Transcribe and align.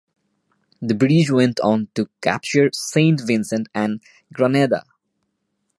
The 0.81 0.95
British 0.95 1.29
went 1.29 1.59
on 1.59 1.89
to 1.93 2.09
capture 2.21 2.71
Saint 2.73 3.21
Vincent 3.23 3.69
and 3.75 4.01
Grenada. 4.33 4.83